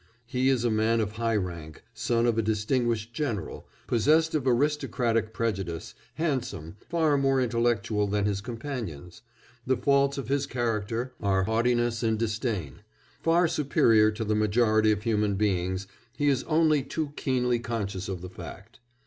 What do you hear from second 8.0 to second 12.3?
than his companions; the faults of his character are haughtiness and